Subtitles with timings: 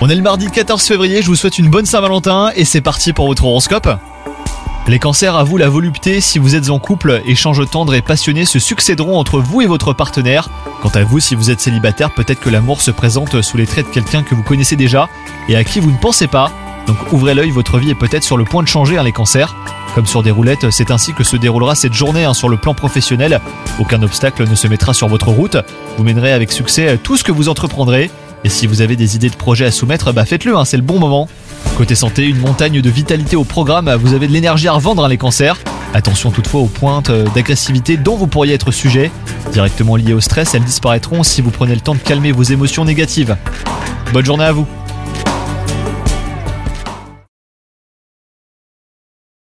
[0.00, 3.12] On est le mardi 14 février, je vous souhaite une bonne Saint-Valentin et c'est parti
[3.12, 3.88] pour votre horoscope.
[4.88, 8.44] Les cancers, à vous la volupté, si vous êtes en couple, échanges tendres et passionnés
[8.44, 10.48] se succéderont entre vous et votre partenaire.
[10.80, 13.86] Quant à vous, si vous êtes célibataire, peut-être que l'amour se présente sous les traits
[13.86, 15.08] de quelqu'un que vous connaissez déjà
[15.48, 16.50] et à qui vous ne pensez pas.
[16.88, 19.54] Donc ouvrez l'œil, votre vie est peut-être sur le point de changer, hein, les cancers.
[19.94, 22.74] Comme sur des roulettes, c'est ainsi que se déroulera cette journée hein, sur le plan
[22.74, 23.40] professionnel.
[23.78, 25.56] Aucun obstacle ne se mettra sur votre route.
[25.96, 28.10] Vous mènerez avec succès tout ce que vous entreprendrez.
[28.44, 30.82] Et si vous avez des idées de projets à soumettre, bah faites-le, hein, c'est le
[30.82, 31.28] bon moment.
[31.76, 35.08] Côté santé, une montagne de vitalité au programme, vous avez de l'énergie à revendre hein,
[35.08, 35.58] les cancers.
[35.94, 39.10] Attention toutefois aux pointes euh, d'agressivité dont vous pourriez être sujet.
[39.52, 42.84] Directement liées au stress, elles disparaîtront si vous prenez le temps de calmer vos émotions
[42.84, 43.36] négatives.
[44.12, 44.66] Bonne journée à vous